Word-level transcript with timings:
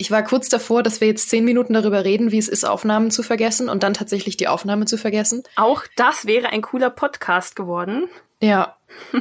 Ich 0.00 0.12
war 0.12 0.22
kurz 0.22 0.48
davor, 0.48 0.84
dass 0.84 1.00
wir 1.00 1.08
jetzt 1.08 1.28
zehn 1.28 1.44
Minuten 1.44 1.74
darüber 1.74 2.04
reden, 2.04 2.30
wie 2.30 2.38
es 2.38 2.46
ist, 2.46 2.64
Aufnahmen 2.64 3.10
zu 3.10 3.24
vergessen 3.24 3.68
und 3.68 3.82
dann 3.82 3.94
tatsächlich 3.94 4.36
die 4.36 4.46
Aufnahme 4.46 4.84
zu 4.84 4.96
vergessen. 4.96 5.42
Auch 5.56 5.82
das 5.96 6.24
wäre 6.24 6.50
ein 6.50 6.62
cooler 6.62 6.90
Podcast 6.90 7.56
geworden. 7.56 8.08
Ja. 8.40 8.76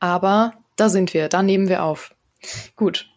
Aber 0.00 0.54
da 0.74 0.88
sind 0.88 1.14
wir, 1.14 1.28
da 1.28 1.44
nehmen 1.44 1.68
wir 1.68 1.84
auf. 1.84 2.16
Gut. 2.74 3.08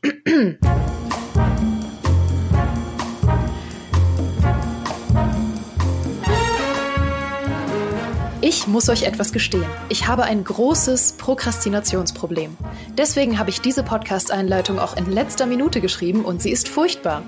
Ich 8.48 8.68
muss 8.68 8.90
euch 8.90 9.02
etwas 9.02 9.34
gestehen. 9.34 9.66
Ich 9.90 10.06
habe 10.06 10.22
ein 10.22 10.44
großes 10.44 11.14
Prokrastinationsproblem. 11.14 12.56
Deswegen 12.96 13.40
habe 13.40 13.50
ich 13.50 13.60
diese 13.60 13.82
Podcast-Einleitung 13.82 14.78
auch 14.78 14.96
in 14.96 15.12
letzter 15.12 15.48
Minute 15.48 15.82
geschrieben 15.82 16.24
und 16.24 16.44
sie 16.44 16.52
ist 16.52 16.70
furchtbar. 16.70 17.24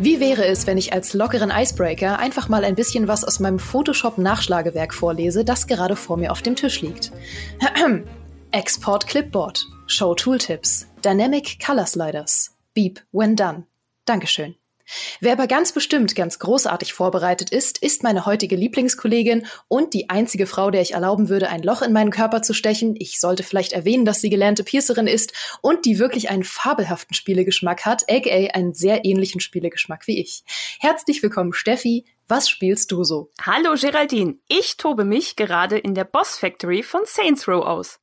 Wie 0.00 0.18
wäre 0.18 0.46
es, 0.46 0.66
wenn 0.66 0.78
ich 0.78 0.94
als 0.94 1.12
lockeren 1.12 1.50
Icebreaker 1.50 2.18
einfach 2.18 2.48
mal 2.48 2.64
ein 2.64 2.74
bisschen 2.74 3.06
was 3.06 3.22
aus 3.22 3.38
meinem 3.38 3.58
Photoshop-Nachschlagewerk 3.58 4.94
vorlese, 4.94 5.44
das 5.44 5.66
gerade 5.66 5.94
vor 5.94 6.16
mir 6.16 6.32
auf 6.32 6.40
dem 6.40 6.56
Tisch 6.56 6.80
liegt? 6.80 7.12
Export 8.52 9.06
Clipboard, 9.06 9.66
Show 9.88 10.14
Tooltips, 10.14 10.86
Dynamic 11.04 11.58
Color 11.62 11.84
Sliders, 11.84 12.56
Beep 12.72 13.02
when 13.12 13.36
done. 13.36 13.66
Dankeschön. 14.06 14.54
Wer 15.20 15.32
aber 15.32 15.46
ganz 15.46 15.72
bestimmt 15.72 16.14
ganz 16.14 16.38
großartig 16.38 16.92
vorbereitet 16.92 17.50
ist, 17.50 17.78
ist 17.78 18.02
meine 18.02 18.26
heutige 18.26 18.56
Lieblingskollegin 18.56 19.46
und 19.68 19.94
die 19.94 20.10
einzige 20.10 20.46
Frau, 20.46 20.70
der 20.70 20.82
ich 20.82 20.92
erlauben 20.92 21.28
würde, 21.28 21.48
ein 21.48 21.62
Loch 21.62 21.82
in 21.82 21.92
meinen 21.92 22.10
Körper 22.10 22.42
zu 22.42 22.54
stechen. 22.54 22.94
Ich 22.98 23.20
sollte 23.20 23.42
vielleicht 23.42 23.72
erwähnen, 23.72 24.04
dass 24.04 24.20
sie 24.20 24.30
gelernte 24.30 24.64
Piercerin 24.64 25.06
ist 25.06 25.32
und 25.60 25.84
die 25.84 25.98
wirklich 25.98 26.30
einen 26.30 26.44
fabelhaften 26.44 27.14
Spielegeschmack 27.14 27.84
hat, 27.84 28.10
aka 28.10 28.50
einen 28.52 28.74
sehr 28.74 29.04
ähnlichen 29.04 29.40
Spielegeschmack 29.40 30.06
wie 30.06 30.20
ich. 30.20 30.44
Herzlich 30.80 31.22
willkommen, 31.22 31.52
Steffi. 31.52 32.04
Was 32.28 32.48
spielst 32.48 32.92
du 32.92 33.04
so? 33.04 33.30
Hallo 33.42 33.74
Geraldine, 33.78 34.36
ich 34.48 34.76
tobe 34.76 35.04
mich 35.04 35.36
gerade 35.36 35.76
in 35.76 35.94
der 35.94 36.04
Boss 36.04 36.38
Factory 36.38 36.82
von 36.82 37.02
Saints 37.04 37.46
Row 37.46 37.64
aus. 37.64 37.98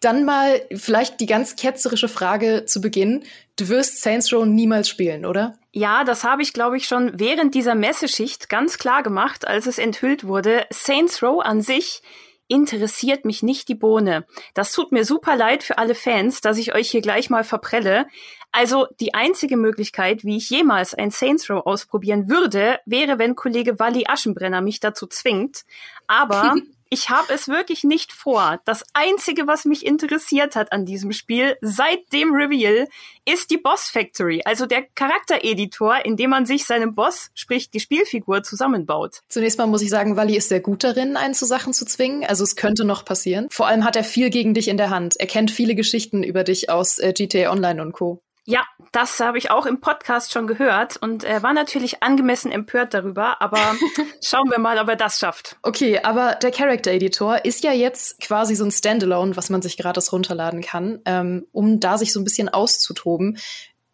Dann 0.00 0.24
mal 0.24 0.60
vielleicht 0.74 1.20
die 1.20 1.26
ganz 1.26 1.56
ketzerische 1.56 2.08
Frage 2.08 2.64
zu 2.66 2.80
Beginn. 2.80 3.24
Du 3.56 3.68
wirst 3.68 4.02
Saints 4.02 4.32
Row 4.32 4.46
niemals 4.46 4.88
spielen, 4.88 5.24
oder? 5.24 5.54
Ja, 5.72 6.04
das 6.04 6.24
habe 6.24 6.42
ich, 6.42 6.52
glaube 6.52 6.76
ich, 6.76 6.86
schon 6.86 7.18
während 7.18 7.54
dieser 7.54 7.74
Messeschicht 7.74 8.48
ganz 8.48 8.78
klar 8.78 9.02
gemacht, 9.02 9.46
als 9.46 9.66
es 9.66 9.78
enthüllt 9.78 10.24
wurde. 10.24 10.66
Saints 10.70 11.22
Row 11.22 11.40
an 11.42 11.60
sich 11.60 12.02
interessiert 12.48 13.24
mich 13.24 13.42
nicht 13.42 13.68
die 13.68 13.74
Bohne. 13.74 14.26
Das 14.54 14.72
tut 14.72 14.90
mir 14.90 15.04
super 15.04 15.36
leid 15.36 15.62
für 15.62 15.78
alle 15.78 15.94
Fans, 15.94 16.40
dass 16.40 16.58
ich 16.58 16.74
euch 16.74 16.90
hier 16.90 17.02
gleich 17.02 17.30
mal 17.30 17.44
verprelle. 17.44 18.06
Also 18.50 18.86
die 19.00 19.12
einzige 19.12 19.58
Möglichkeit, 19.58 20.24
wie 20.24 20.38
ich 20.38 20.48
jemals 20.48 20.94
ein 20.94 21.10
Saints 21.10 21.50
Row 21.50 21.64
ausprobieren 21.66 22.30
würde, 22.30 22.80
wäre, 22.86 23.18
wenn 23.18 23.34
Kollege 23.34 23.78
Wally 23.78 24.04
Aschenbrenner 24.08 24.62
mich 24.62 24.80
dazu 24.80 25.06
zwingt. 25.06 25.64
Aber 26.06 26.54
ich 26.90 27.10
habe 27.10 27.32
es 27.32 27.48
wirklich 27.48 27.84
nicht 27.84 28.12
vor. 28.12 28.60
Das 28.64 28.84
Einzige, 28.94 29.46
was 29.46 29.64
mich 29.64 29.84
interessiert 29.84 30.56
hat 30.56 30.72
an 30.72 30.86
diesem 30.86 31.12
Spiel 31.12 31.56
seit 31.60 32.12
dem 32.12 32.32
Reveal, 32.32 32.88
ist 33.24 33.50
die 33.50 33.58
Boss 33.58 33.90
Factory, 33.90 34.42
also 34.44 34.66
der 34.66 34.82
Charaktereditor, 34.94 36.04
in 36.04 36.16
dem 36.16 36.30
man 36.30 36.46
sich 36.46 36.64
seinen 36.64 36.94
Boss, 36.94 37.30
sprich 37.34 37.70
die 37.70 37.80
Spielfigur, 37.80 38.42
zusammenbaut. 38.42 39.20
Zunächst 39.28 39.58
mal 39.58 39.66
muss 39.66 39.82
ich 39.82 39.90
sagen, 39.90 40.16
Wally 40.16 40.36
ist 40.36 40.48
sehr 40.48 40.60
gut 40.60 40.84
darin, 40.84 41.16
einen 41.16 41.34
zu 41.34 41.44
Sachen 41.44 41.72
zu 41.72 41.84
zwingen. 41.84 42.24
Also 42.24 42.44
es 42.44 42.56
könnte 42.56 42.84
noch 42.84 43.04
passieren. 43.04 43.48
Vor 43.50 43.66
allem 43.66 43.84
hat 43.84 43.96
er 43.96 44.04
viel 44.04 44.30
gegen 44.30 44.54
dich 44.54 44.68
in 44.68 44.76
der 44.76 44.90
Hand. 44.90 45.16
Er 45.18 45.26
kennt 45.26 45.50
viele 45.50 45.74
Geschichten 45.74 46.22
über 46.22 46.44
dich 46.44 46.70
aus 46.70 46.98
äh, 46.98 47.12
GTA 47.12 47.50
Online 47.50 47.82
und 47.82 47.92
Co. 47.92 48.22
Ja, 48.48 48.64
das 48.92 49.20
habe 49.20 49.36
ich 49.36 49.50
auch 49.50 49.66
im 49.66 49.78
Podcast 49.78 50.32
schon 50.32 50.46
gehört 50.46 50.96
und 50.96 51.22
äh, 51.22 51.42
war 51.42 51.52
natürlich 51.52 52.02
angemessen 52.02 52.50
empört 52.50 52.94
darüber, 52.94 53.42
aber 53.42 53.58
schauen 54.24 54.50
wir 54.50 54.58
mal, 54.58 54.78
ob 54.78 54.88
er 54.88 54.96
das 54.96 55.18
schafft. 55.18 55.58
Okay, 55.62 56.00
aber 56.02 56.34
der 56.36 56.50
Character 56.50 56.90
Editor 56.90 57.44
ist 57.44 57.62
ja 57.62 57.74
jetzt 57.74 58.22
quasi 58.22 58.54
so 58.54 58.64
ein 58.64 58.70
Standalone, 58.70 59.36
was 59.36 59.50
man 59.50 59.60
sich 59.60 59.76
gratis 59.76 60.14
runterladen 60.14 60.62
kann, 60.62 61.00
ähm, 61.04 61.46
um 61.52 61.78
da 61.78 61.98
sich 61.98 62.10
so 62.10 62.20
ein 62.20 62.24
bisschen 62.24 62.48
auszutoben. 62.48 63.36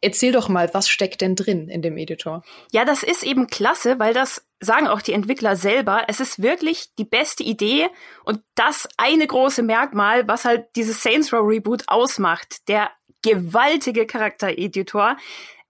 Erzähl 0.01 0.31
doch 0.31 0.49
mal, 0.49 0.73
was 0.73 0.89
steckt 0.89 1.23
denn 1.23 1.35
drin 1.35 1.69
in 1.69 1.83
dem 1.83 1.97
Editor? 1.97 2.45
Ja, 2.71 2.85
das 2.85 3.03
ist 3.03 3.25
eben 3.25 3.49
klasse, 3.49 3.99
weil 3.99 4.15
das 4.15 4.47
sagen 4.61 4.87
auch 4.87 5.03
die 5.03 5.15
Entwickler 5.15 5.57
selber. 5.57 6.05
Es 6.07 6.21
ist 6.21 6.41
wirklich 6.41 6.95
die 6.95 7.05
beste 7.05 7.43
Idee 7.43 7.89
und 8.25 8.41
das 8.55 8.89
eine 8.99 9.27
große 9.27 9.65
Merkmal, 9.65 10.29
was 10.29 10.45
halt 10.45 10.67
dieses 10.77 11.03
Saints 11.03 11.33
Row 11.33 11.45
Reboot 11.45 11.83
ausmacht. 11.89 12.69
Der 12.69 12.93
gewaltige 13.25 14.07
Charaktereditor. 14.07 15.17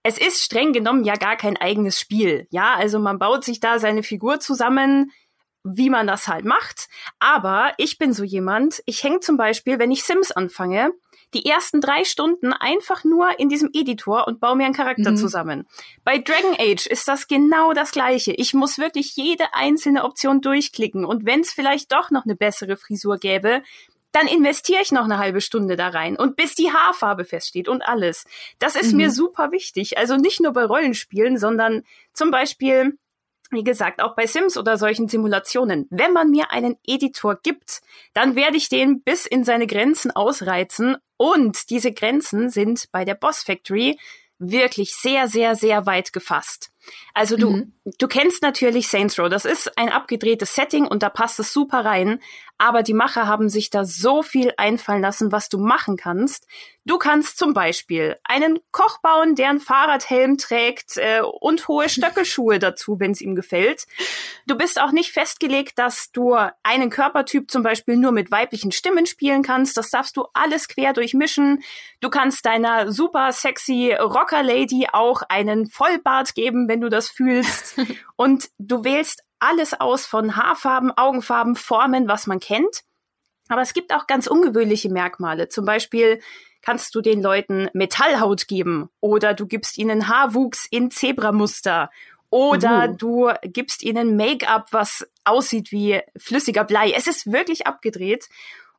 Es 0.03 0.19
ist 0.19 0.43
streng 0.43 0.73
genommen 0.73 1.03
ja 1.03 1.15
gar 1.15 1.35
kein 1.35 1.57
eigenes 1.57 1.99
Spiel. 1.99 2.47
Ja, 2.51 2.75
also 2.75 2.99
man 2.99 3.17
baut 3.17 3.43
sich 3.43 3.59
da 3.59 3.79
seine 3.79 4.03
Figur 4.03 4.39
zusammen, 4.39 5.11
wie 5.63 5.89
man 5.89 6.05
das 6.05 6.27
halt 6.27 6.45
macht. 6.45 6.87
Aber 7.17 7.73
ich 7.77 7.97
bin 7.97 8.13
so 8.13 8.23
jemand, 8.23 8.83
ich 8.85 9.03
hänge 9.03 9.21
zum 9.21 9.37
Beispiel, 9.37 9.79
wenn 9.79 9.89
ich 9.89 10.03
Sims 10.03 10.31
anfange, 10.31 10.91
die 11.33 11.45
ersten 11.45 11.81
drei 11.81 12.05
Stunden 12.05 12.53
einfach 12.53 13.03
nur 13.03 13.39
in 13.39 13.49
diesem 13.49 13.69
Editor 13.73 14.27
und 14.27 14.39
baue 14.39 14.55
mir 14.55 14.65
einen 14.65 14.75
Charakter 14.75 15.11
mhm. 15.11 15.17
zusammen. 15.17 15.67
Bei 16.03 16.17
Dragon 16.17 16.55
Age 16.57 16.85
ist 16.85 17.07
das 17.07 17.27
genau 17.27 17.73
das 17.73 17.91
gleiche. 17.91 18.31
Ich 18.33 18.53
muss 18.53 18.77
wirklich 18.77 19.15
jede 19.15 19.53
einzelne 19.53 20.03
Option 20.03 20.39
durchklicken 20.41 21.03
und 21.03 21.25
wenn 21.25 21.41
es 21.41 21.51
vielleicht 21.51 21.91
doch 21.91 22.11
noch 22.11 22.25
eine 22.25 22.35
bessere 22.35 22.77
Frisur 22.77 23.17
gäbe, 23.17 23.63
dann 24.15 24.27
investiere 24.27 24.81
ich 24.81 24.93
noch 24.93 25.03
eine 25.03 25.17
halbe 25.17 25.41
Stunde 25.41 25.75
da 25.75 25.89
rein 25.89 26.15
und 26.15 26.37
bis 26.37 26.55
die 26.55 26.71
Haarfarbe 26.71 27.25
feststeht 27.25 27.67
und 27.67 27.81
alles. 27.81 28.23
Das 28.59 28.77
ist 28.77 28.91
mhm. 28.91 28.97
mir 28.97 29.11
super 29.11 29.51
wichtig. 29.51 29.97
Also 29.97 30.15
nicht 30.15 30.39
nur 30.39 30.53
bei 30.53 30.63
Rollenspielen, 30.63 31.37
sondern 31.37 31.83
zum 32.13 32.31
Beispiel 32.31 32.97
wie 33.51 33.63
gesagt, 33.63 34.01
auch 34.01 34.15
bei 34.15 34.25
Sims 34.25 34.57
oder 34.57 34.75
solchen 34.77 35.07
Simulationen, 35.07 35.85
wenn 35.91 36.13
man 36.13 36.31
mir 36.31 36.51
einen 36.51 36.77
Editor 36.85 37.35
gibt, 37.35 37.81
dann 38.13 38.35
werde 38.35 38.57
ich 38.57 38.69
den 38.69 39.03
bis 39.03 39.27
in 39.27 39.43
seine 39.43 39.67
Grenzen 39.67 40.09
ausreizen. 40.11 40.97
Und 41.15 41.69
diese 41.69 41.91
Grenzen 41.91 42.49
sind 42.49 42.91
bei 42.91 43.05
der 43.05 43.13
Boss 43.13 43.43
Factory 43.43 43.99
wirklich 44.39 44.95
sehr, 44.95 45.27
sehr, 45.27 45.55
sehr 45.55 45.85
weit 45.85 46.11
gefasst. 46.11 46.71
Also 47.13 47.37
du, 47.37 47.49
mhm. 47.51 47.73
du 47.97 48.07
kennst 48.07 48.41
natürlich 48.41 48.87
Saints 48.87 49.17
Row. 49.19 49.29
Das 49.29 49.45
ist 49.45 49.77
ein 49.77 49.89
abgedrehtes 49.89 50.55
Setting 50.55 50.85
und 50.85 51.03
da 51.03 51.09
passt 51.09 51.39
es 51.39 51.53
super 51.53 51.85
rein. 51.85 52.19
Aber 52.57 52.83
die 52.83 52.93
Macher 52.93 53.27
haben 53.27 53.49
sich 53.49 53.69
da 53.69 53.83
so 53.83 54.23
viel 54.23 54.53
einfallen 54.55 55.01
lassen, 55.01 55.31
was 55.33 55.49
du 55.49 55.57
machen 55.57 55.97
kannst. 55.97 56.47
Du 56.85 56.97
kannst 56.97 57.37
zum 57.37 57.53
Beispiel 57.53 58.15
einen 58.23 58.59
Koch 58.71 58.99
bauen, 59.01 59.35
der 59.35 59.49
einen 59.49 59.59
Fahrradhelm 59.59 60.37
trägt 60.37 60.97
äh, 60.97 61.21
und 61.21 61.67
hohe 61.67 61.89
Stöckelschuhe 61.89 62.59
dazu, 62.59 62.99
wenn 62.99 63.11
es 63.11 63.21
ihm 63.21 63.35
gefällt. 63.35 63.87
Du 64.45 64.55
bist 64.55 64.79
auch 64.79 64.91
nicht 64.91 65.11
festgelegt, 65.11 65.79
dass 65.79 66.11
du 66.11 66.37
einen 66.63 66.89
Körpertyp 66.91 67.49
zum 67.49 67.63
Beispiel 67.63 67.97
nur 67.97 68.11
mit 68.11 68.31
weiblichen 68.31 68.71
Stimmen 68.71 69.05
spielen 69.07 69.41
kannst. 69.41 69.77
Das 69.77 69.89
darfst 69.89 70.15
du 70.15 70.27
alles 70.33 70.67
quer 70.67 70.93
durchmischen. 70.93 71.63
Du 71.99 72.09
kannst 72.09 72.45
deiner 72.45 72.91
super 72.91 73.31
sexy 73.33 73.91
Rocker-Lady 73.99 74.87
auch 74.93 75.23
einen 75.23 75.65
Vollbart 75.65 76.35
geben, 76.35 76.69
wenn 76.69 76.74
du 76.81 76.89
das 76.89 77.09
fühlst. 77.09 77.79
und 78.15 78.49
du 78.57 78.83
wählst 78.83 79.23
alles 79.39 79.79
aus 79.79 80.05
von 80.05 80.35
Haarfarben, 80.35 80.91
Augenfarben, 80.91 81.55
Formen, 81.55 82.07
was 82.07 82.27
man 82.27 82.39
kennt. 82.39 82.83
Aber 83.47 83.61
es 83.61 83.73
gibt 83.73 83.93
auch 83.93 84.07
ganz 84.07 84.27
ungewöhnliche 84.27 84.89
Merkmale. 84.89 85.49
Zum 85.49 85.65
Beispiel 85.65 86.19
kannst 86.61 86.95
du 86.95 87.01
den 87.01 87.21
Leuten 87.21 87.69
Metallhaut 87.73 88.47
geben 88.47 88.89
oder 88.99 89.35
du 89.35 89.45
gibst 89.45 89.77
ihnen 89.77 90.07
Haarwuchs 90.07 90.65
in 90.69 90.89
Zebramuster 90.89 91.91
oder 92.31 92.89
uh. 92.89 92.95
du 92.97 93.31
gibst 93.43 93.83
ihnen 93.83 94.15
Make-up, 94.15 94.67
was 94.71 95.07
aussieht 95.23 95.71
wie 95.71 96.01
flüssiger 96.17 96.63
Blei. 96.63 96.91
Es 96.91 97.07
ist 97.07 97.31
wirklich 97.31 97.67
abgedreht. 97.67 98.27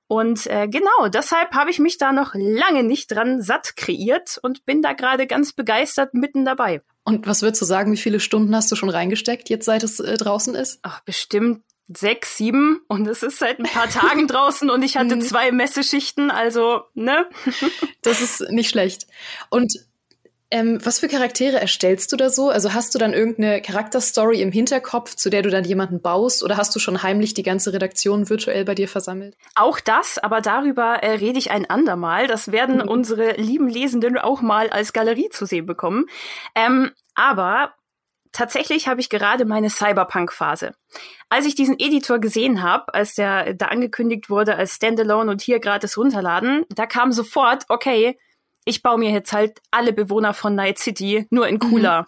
Und 0.09 0.47
äh, 0.47 0.69
genau, 0.69 1.09
deshalb 1.09 1.53
habe 1.55 1.71
ich 1.71 1.79
mich 1.79 1.99
da 1.99 2.13
noch 2.13 2.35
lange 2.35 2.85
nicht 2.85 3.11
dran 3.11 3.43
satt 3.43 3.77
kreiert 3.77 4.39
und 4.43 4.65
bin 4.65 4.83
da 4.83 4.93
gerade 4.93 5.27
ganz 5.27 5.53
begeistert 5.53 6.15
mitten 6.15 6.45
dabei. 6.45 6.83
Und 7.05 7.27
was 7.27 7.43
würdest 7.43 7.63
du 7.63 7.67
sagen, 7.67 7.93
wie 7.93 7.97
viele 7.97 8.21
Stunden 8.21 8.55
hast 8.55 8.71
du 8.71 8.77
schon 8.77 8.89
reingesteckt, 8.89 9.49
jetzt 9.49 9.65
seit 9.65 9.83
es 9.83 10.01
äh, 10.01 10.17
draußen 10.17 10.55
ist? 10.55 10.79
Ach, 10.83 11.01
bestimmt 11.01 11.63
sechs, 11.89 12.37
sieben 12.37 12.81
und 12.89 13.07
es 13.07 13.23
ist 13.23 13.39
seit 13.39 13.59
ein 13.59 13.67
paar 13.67 13.89
Tagen 13.89 14.27
draußen 14.29 14.71
und 14.71 14.83
ich 14.83 14.97
hatte 14.97 15.17
mhm. 15.17 15.21
zwei 15.21 15.53
Messeschichten, 15.53 16.31
also, 16.31 16.83
ne? 16.95 17.27
das 18.03 18.21
ist 18.21 18.51
nicht 18.51 18.71
schlecht. 18.71 19.07
Und 19.51 19.73
ähm, 20.51 20.79
was 20.85 21.01
für 21.01 21.09
Charaktere 21.09 21.61
erstellst 21.61 22.13
du 22.13 22.17
da 22.17 22.31
so? 22.31 22.51
Also 22.51 22.73
hast 22.73 22.95
du 22.95 22.99
dann 22.99 23.13
irgendeine 23.13 23.61
Charakterstory 23.61 24.41
im 24.41 24.53
Hinterkopf, 24.53 25.17
zu 25.17 25.29
der 25.29 25.43
du 25.43 25.51
dann 25.51 25.65
jemanden 25.65 26.01
baust, 26.01 26.45
oder 26.45 26.57
hast 26.57 26.75
du 26.77 26.79
schon 26.79 27.03
heimlich 27.03 27.35
die 27.35 27.43
ganze 27.43 27.73
Redaktion 27.73 28.31
virtuell 28.31 28.65
bei 28.65 28.77
dir 28.77 28.87
versammelt? 28.87 29.37
Auch 29.57 29.81
das, 29.81 30.19
aber 30.19 30.41
darüber 30.41 31.03
äh, 31.03 31.13
rede 31.13 31.39
ich 31.39 31.51
ein 31.51 31.69
andermal. 31.69 32.29
Das 32.29 32.53
werden 32.53 32.77
mhm. 32.77 32.89
unsere 32.89 33.33
lieben 33.33 33.69
Lesenden 33.69 34.19
auch 34.19 34.41
mal 34.41 34.71
als 34.71 34.93
Galerie 34.93 35.31
zu 35.31 35.47
sehen 35.47 35.67
bekommen. 35.67 36.07
Ähm, 36.55 36.93
aber 37.17 37.75
tatsächlich 38.31 38.87
habe 38.87 39.01
ich 39.01 39.09
gerade 39.09 39.47
meine 39.47 39.71
Cyberpunk-Phase. 39.71 40.75
Als 41.29 41.47
ich 41.47 41.57
diesen 41.57 41.77
Editor 41.81 42.21
gesehen 42.21 42.63
habe, 42.63 42.95
als 42.95 43.15
der 43.15 43.55
da 43.55 43.67
angekündigt 43.67 44.31
wurde 44.31 44.55
als 44.55 44.77
Standalone 44.77 45.29
und 45.29 45.43
hier 45.43 45.59
gratis 45.59 45.97
runterladen, 45.97 46.65
da 46.69 46.87
kam 46.87 47.11
sofort, 47.11 47.65
okay, 47.69 48.17
ich 48.67 48.83
baue 48.83 48.99
mir 48.99 49.11
jetzt 49.11 49.33
halt 49.33 49.61
alle 49.71 49.93
Bewohner 49.93 50.35
von 50.35 50.55
Night 50.55 50.79
City 50.79 51.27
nur 51.31 51.47
in 51.47 51.61
cooler. 51.61 52.03
Mhm. 52.03 52.07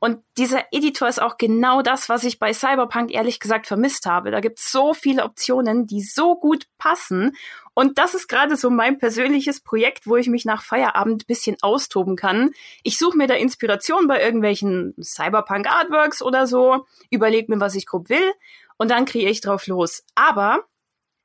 Und 0.00 0.24
dieser 0.38 0.64
Editor 0.72 1.08
ist 1.08 1.20
auch 1.20 1.36
genau 1.36 1.82
das, 1.82 2.08
was 2.08 2.24
ich 2.24 2.38
bei 2.38 2.54
Cyberpunk 2.54 3.12
ehrlich 3.12 3.40
gesagt 3.40 3.66
vermisst 3.66 4.06
habe. 4.06 4.30
Da 4.30 4.40
gibt 4.40 4.58
es 4.58 4.72
so 4.72 4.94
viele 4.94 5.24
Optionen, 5.24 5.86
die 5.86 6.00
so 6.00 6.36
gut 6.36 6.66
passen. 6.78 7.36
Und 7.74 7.98
das 7.98 8.14
ist 8.14 8.26
gerade 8.26 8.56
so 8.56 8.70
mein 8.70 8.98
persönliches 8.98 9.60
Projekt, 9.60 10.06
wo 10.06 10.16
ich 10.16 10.28
mich 10.28 10.44
nach 10.46 10.62
Feierabend 10.62 11.26
bisschen 11.26 11.56
austoben 11.60 12.16
kann. 12.16 12.52
Ich 12.84 12.96
suche 12.96 13.18
mir 13.18 13.26
da 13.26 13.34
Inspiration 13.34 14.08
bei 14.08 14.22
irgendwelchen 14.22 14.94
Cyberpunk 15.02 15.68
Artworks 15.68 16.22
oder 16.22 16.46
so, 16.46 16.86
überlege 17.10 17.52
mir, 17.52 17.60
was 17.60 17.74
ich 17.74 17.84
grob 17.84 18.08
will 18.08 18.32
und 18.78 18.90
dann 18.90 19.04
kreiere 19.04 19.30
ich 19.30 19.42
drauf 19.42 19.66
los. 19.66 20.04
Aber 20.14 20.64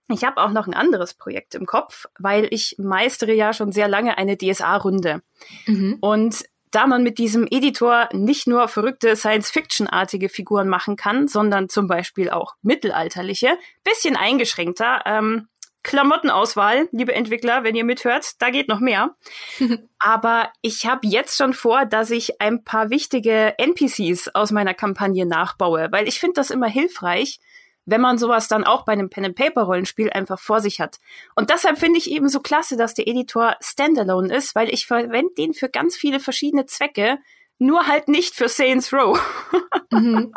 ich 0.09 0.23
habe 0.23 0.41
auch 0.41 0.51
noch 0.51 0.67
ein 0.67 0.73
anderes 0.73 1.13
Projekt 1.13 1.55
im 1.55 1.65
Kopf, 1.65 2.05
weil 2.19 2.47
ich 2.51 2.75
meistere 2.77 3.33
ja 3.33 3.53
schon 3.53 3.71
sehr 3.71 3.87
lange 3.87 4.17
eine 4.17 4.37
DSA-Runde. 4.37 5.21
Mhm. 5.65 5.97
Und 6.01 6.43
da 6.71 6.87
man 6.87 7.03
mit 7.03 7.19
diesem 7.19 7.47
Editor 7.49 8.09
nicht 8.13 8.47
nur 8.47 8.67
verrückte 8.67 9.15
Science-Fiction-artige 9.15 10.27
Figuren 10.27 10.67
machen 10.67 10.95
kann, 10.95 11.27
sondern 11.27 11.69
zum 11.69 11.87
Beispiel 11.87 12.31
auch 12.31 12.55
mittelalterliche, 12.63 13.57
bisschen 13.83 14.15
eingeschränkter. 14.15 15.03
Ähm, 15.05 15.47
Klamottenauswahl, 15.83 16.87
liebe 16.91 17.13
Entwickler, 17.13 17.63
wenn 17.63 17.75
ihr 17.75 17.83
mithört, 17.83 18.41
da 18.41 18.49
geht 18.49 18.69
noch 18.69 18.79
mehr. 18.79 19.15
Aber 19.99 20.49
ich 20.61 20.85
habe 20.85 21.05
jetzt 21.05 21.37
schon 21.37 21.53
vor, 21.53 21.85
dass 21.85 22.09
ich 22.09 22.41
ein 22.41 22.63
paar 22.63 22.89
wichtige 22.89 23.53
NPCs 23.59 24.29
aus 24.29 24.51
meiner 24.51 24.73
Kampagne 24.73 25.25
nachbaue, 25.25 25.89
weil 25.91 26.07
ich 26.07 26.19
finde 26.19 26.35
das 26.35 26.51
immer 26.51 26.67
hilfreich, 26.67 27.39
wenn 27.85 28.01
man 28.01 28.17
sowas 28.17 28.47
dann 28.47 28.63
auch 28.63 28.85
bei 28.85 28.93
einem 28.93 29.09
Pen-and-Paper-Rollenspiel 29.09 30.09
einfach 30.09 30.39
vor 30.39 30.61
sich 30.61 30.79
hat. 30.79 30.99
Und 31.35 31.49
deshalb 31.49 31.77
finde 31.77 31.99
ich 31.99 32.11
eben 32.11 32.29
so 32.29 32.39
klasse, 32.39 32.77
dass 32.77 32.93
der 32.93 33.07
Editor 33.07 33.55
standalone 33.61 34.33
ist, 34.35 34.55
weil 34.55 34.69
ich 34.69 34.87
verwende 34.87 35.33
den 35.37 35.53
für 35.53 35.69
ganz 35.69 35.95
viele 35.95 36.19
verschiedene 36.19 36.65
Zwecke, 36.65 37.17
nur 37.59 37.87
halt 37.87 38.07
nicht 38.07 38.35
für 38.35 38.49
Saints 38.49 38.93
Row. 38.93 39.19
mhm. 39.91 40.33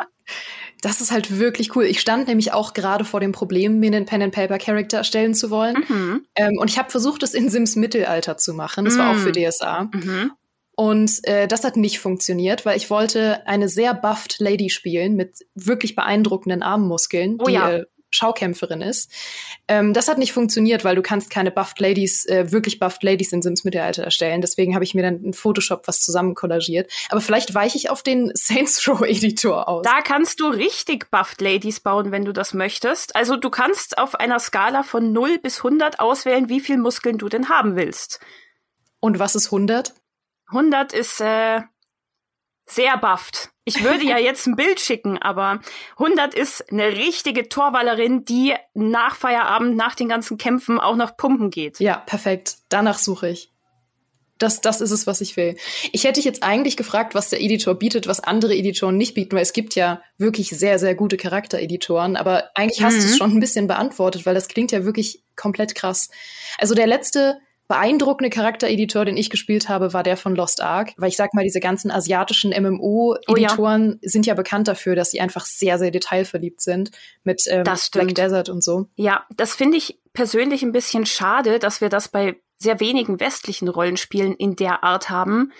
Das 0.81 1.01
ist 1.01 1.11
halt 1.11 1.39
wirklich 1.39 1.75
cool. 1.75 1.85
Ich 1.85 1.99
stand 1.99 2.27
nämlich 2.27 2.53
auch 2.53 2.73
gerade 2.73 3.03
vor 3.03 3.19
dem 3.19 3.31
Problem, 3.31 3.79
mir 3.79 3.87
einen 3.87 4.05
Pen-and-Paper-Charakter 4.05 4.97
erstellen 4.97 5.33
zu 5.33 5.49
wollen. 5.49 5.83
Mhm. 5.87 6.25
Ähm, 6.35 6.57
und 6.59 6.69
ich 6.69 6.77
habe 6.77 6.91
versucht, 6.91 7.23
es 7.23 7.33
in 7.33 7.49
Sims 7.49 7.75
Mittelalter 7.75 8.37
zu 8.37 8.53
machen. 8.53 8.85
Das 8.85 8.95
mhm. 8.95 8.99
war 8.99 9.11
auch 9.11 9.15
für. 9.15 9.31
DSA. 9.31 9.89
Mhm. 9.93 10.31
Und 10.79 11.23
äh, 11.23 11.47
das 11.47 11.63
hat 11.63 11.75
nicht 11.75 11.97
funktioniert, 11.97 12.63
weil 12.63 12.77
ich 12.77 12.91
wollte 12.91 13.47
eine 13.47 13.67
sehr 13.67 13.95
buffed 13.95 14.35
Lady 14.37 14.69
spielen 14.69 15.15
mit 15.15 15.39
wirklich 15.55 15.95
beeindruckenden 15.95 16.61
Armmuskeln, 16.61 17.37
oh, 17.39 17.45
die 17.45 17.53
ja. 17.53 17.71
äh, 17.71 17.85
Schaukämpferin 18.11 18.81
ist. 18.81 19.11
Ähm, 19.67 19.93
das 19.93 20.07
hat 20.07 20.19
nicht 20.19 20.33
funktioniert, 20.33 20.85
weil 20.85 20.95
du 20.95 21.01
kannst 21.01 21.31
keine 21.31 21.49
buffed 21.49 21.79
Ladies, 21.79 22.27
äh, 22.27 22.51
wirklich 22.51 22.77
buffed 22.77 23.01
Ladies 23.01 23.33
in 23.33 23.41
Sims 23.41 23.63
Mittelalter 23.63 24.03
erstellen. 24.03 24.39
Deswegen 24.41 24.75
habe 24.75 24.83
ich 24.83 24.93
mir 24.93 25.01
dann 25.01 25.23
in 25.23 25.33
Photoshop 25.33 25.87
was 25.87 26.01
zusammen 26.01 26.35
kollagiert. 26.35 26.91
Aber 27.09 27.21
vielleicht 27.21 27.55
weiche 27.55 27.75
ich 27.75 27.89
auf 27.89 28.03
den 28.03 28.31
Saints 28.35 28.87
Row 28.87 29.01
Editor 29.01 29.67
aus. 29.67 29.83
Da 29.83 30.01
kannst 30.01 30.39
du 30.39 30.47
richtig 30.47 31.09
buffed 31.09 31.41
Ladies 31.41 31.79
bauen, 31.79 32.11
wenn 32.11 32.23
du 32.23 32.33
das 32.33 32.53
möchtest. 32.53 33.15
Also 33.15 33.35
du 33.35 33.49
kannst 33.49 33.97
auf 33.97 34.13
einer 34.13 34.37
Skala 34.37 34.83
von 34.83 35.11
0 35.11 35.39
bis 35.39 35.57
100 35.57 35.99
auswählen, 35.99 36.49
wie 36.49 36.59
viel 36.59 36.77
Muskeln 36.77 37.17
du 37.17 37.29
denn 37.29 37.49
haben 37.49 37.75
willst. 37.75 38.19
Und 38.99 39.17
was 39.17 39.33
ist 39.33 39.47
100? 39.47 39.95
100 40.47 40.93
ist 40.93 41.21
äh, 41.21 41.61
sehr 42.65 42.97
bufft. 42.97 43.49
Ich 43.63 43.83
würde 43.83 44.05
ja 44.05 44.17
jetzt 44.17 44.47
ein 44.47 44.55
Bild 44.55 44.79
schicken, 44.79 45.17
aber 45.17 45.59
100 45.97 46.33
ist 46.33 46.71
eine 46.71 46.87
richtige 46.87 47.49
Torwallerin, 47.49 48.23
die 48.23 48.53
nach 48.73 49.15
Feierabend, 49.15 49.75
nach 49.75 49.95
den 49.95 50.09
ganzen 50.09 50.37
Kämpfen 50.37 50.79
auch 50.79 50.95
noch 50.95 51.17
pumpen 51.17 51.49
geht. 51.49 51.79
Ja, 51.79 51.97
perfekt. 51.97 52.57
Danach 52.69 52.97
suche 52.97 53.29
ich. 53.29 53.51
Das, 54.37 54.61
das 54.61 54.81
ist 54.81 54.91
es, 54.91 55.07
was 55.07 55.19
ich 55.19 55.35
will. 55.35 55.57
Ich 55.91 56.03
hätte 56.03 56.13
dich 56.13 56.25
jetzt 56.25 56.43
eigentlich 56.43 56.77
gefragt, 56.77 57.15
was 57.15 57.29
der 57.29 57.41
Editor 57.41 57.73
bietet, 57.75 58.07
was 58.07 58.19
andere 58.19 58.55
Editoren 58.55 58.95
nicht 58.95 59.15
bieten, 59.15 59.35
weil 59.35 59.41
es 59.41 59.53
gibt 59.53 59.73
ja 59.75 60.01
wirklich 60.17 60.49
sehr, 60.49 60.77
sehr 60.77 60.93
gute 60.93 61.17
Charaktereditoren, 61.17 62.15
aber 62.15 62.51
eigentlich 62.53 62.83
hast 62.83 62.97
mhm. 62.97 63.01
du 63.01 63.05
es 63.07 63.17
schon 63.17 63.31
ein 63.31 63.39
bisschen 63.39 63.67
beantwortet, 63.67 64.25
weil 64.25 64.35
das 64.35 64.47
klingt 64.47 64.71
ja 64.71 64.85
wirklich 64.85 65.23
komplett 65.35 65.73
krass. 65.73 66.09
Also 66.59 66.75
der 66.75 66.87
letzte 66.87 67.39
beeindruckende 67.67 68.29
Charaktereditor, 68.29 69.05
den 69.05 69.17
ich 69.17 69.29
gespielt 69.29 69.67
habe, 69.67 69.93
war 69.93 70.03
der 70.03 70.17
von 70.17 70.35
Lost 70.35 70.61
Ark, 70.61 70.93
weil 70.97 71.09
ich 71.09 71.17
sag 71.17 71.33
mal, 71.33 71.43
diese 71.43 71.59
ganzen 71.59 71.91
asiatischen 71.91 72.51
MMO-Editoren 72.51 73.89
oh, 73.89 73.99
ja. 74.01 74.09
sind 74.09 74.25
ja 74.25 74.33
bekannt 74.33 74.67
dafür, 74.67 74.95
dass 74.95 75.11
sie 75.11 75.19
einfach 75.19 75.45
sehr, 75.45 75.77
sehr 75.77 75.91
detailverliebt 75.91 76.61
sind 76.61 76.91
mit 77.23 77.43
ähm, 77.47 77.63
Black 77.63 78.15
Desert 78.15 78.49
und 78.49 78.63
so. 78.63 78.87
Ja, 78.95 79.25
das 79.35 79.55
finde 79.55 79.77
ich 79.77 79.99
persönlich 80.13 80.63
ein 80.63 80.71
bisschen 80.71 81.05
schade, 81.05 81.59
dass 81.59 81.81
wir 81.81 81.89
das 81.89 82.07
bei 82.07 82.37
sehr 82.57 82.79
wenigen 82.79 83.19
westlichen 83.19 83.67
Rollenspielen 83.67 84.33
in 84.33 84.55
der 84.55 84.83
Art 84.83 85.09
haben, 85.09 85.51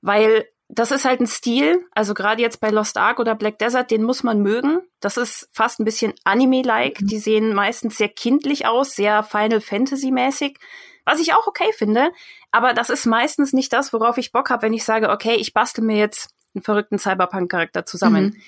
weil 0.00 0.46
das 0.68 0.90
ist 0.90 1.04
halt 1.04 1.20
ein 1.20 1.26
Stil, 1.26 1.84
also 1.92 2.14
gerade 2.14 2.40
jetzt 2.40 2.60
bei 2.60 2.70
Lost 2.70 2.96
Ark 2.96 3.20
oder 3.20 3.34
Black 3.34 3.58
Desert, 3.58 3.90
den 3.90 4.02
muss 4.02 4.22
man 4.22 4.40
mögen. 4.40 4.80
Das 5.00 5.18
ist 5.18 5.48
fast 5.52 5.78
ein 5.78 5.84
bisschen 5.84 6.14
Anime-like. 6.24 7.02
Mhm. 7.02 7.06
Die 7.08 7.18
sehen 7.18 7.54
meistens 7.54 7.98
sehr 7.98 8.08
kindlich 8.08 8.66
aus, 8.66 8.94
sehr 8.94 9.22
Final 9.22 9.60
Fantasy-mäßig. 9.60 10.56
Was 11.04 11.20
ich 11.20 11.34
auch 11.34 11.46
okay 11.46 11.72
finde, 11.72 12.12
aber 12.50 12.74
das 12.74 12.90
ist 12.90 13.06
meistens 13.06 13.52
nicht 13.52 13.72
das, 13.72 13.92
worauf 13.92 14.18
ich 14.18 14.32
Bock 14.32 14.50
habe, 14.50 14.62
wenn 14.62 14.72
ich 14.72 14.84
sage, 14.84 15.10
okay, 15.10 15.34
ich 15.34 15.52
bastel 15.52 15.84
mir 15.84 15.96
jetzt 15.96 16.30
einen 16.54 16.62
verrückten 16.62 16.98
Cyberpunk-Charakter 16.98 17.84
zusammen. 17.84 18.24
Mhm. 18.24 18.42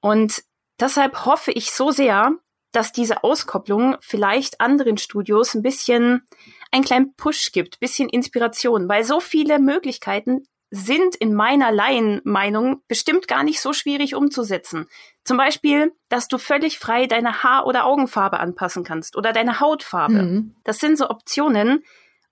Und 0.00 0.42
deshalb 0.78 1.24
hoffe 1.24 1.50
ich 1.52 1.72
so 1.72 1.90
sehr, 1.90 2.32
dass 2.72 2.92
diese 2.92 3.24
Auskopplung 3.24 3.96
vielleicht 4.00 4.60
anderen 4.60 4.98
Studios 4.98 5.54
ein 5.54 5.62
bisschen 5.62 6.26
einen 6.70 6.84
kleinen 6.84 7.14
Push 7.14 7.52
gibt, 7.52 7.80
bisschen 7.80 8.08
Inspiration, 8.08 8.88
weil 8.88 9.04
so 9.04 9.20
viele 9.20 9.58
Möglichkeiten 9.58 10.44
sind 10.70 11.16
in 11.16 11.34
meiner 11.34 11.72
Laienmeinung 11.72 12.82
bestimmt 12.88 13.26
gar 13.26 13.42
nicht 13.42 13.60
so 13.60 13.72
schwierig 13.72 14.14
umzusetzen. 14.14 14.86
Zum 15.24 15.36
Beispiel, 15.36 15.92
dass 16.08 16.28
du 16.28 16.38
völlig 16.38 16.78
frei 16.78 17.06
deine 17.06 17.42
Haar- 17.42 17.66
oder 17.66 17.86
Augenfarbe 17.86 18.40
anpassen 18.40 18.84
kannst 18.84 19.16
oder 19.16 19.32
deine 19.32 19.60
Hautfarbe. 19.60 20.22
Mhm. 20.22 20.54
Das 20.64 20.78
sind 20.78 20.98
so 20.98 21.08
Optionen, 21.08 21.84